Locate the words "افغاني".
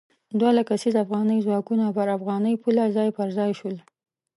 1.05-1.37, 2.17-2.53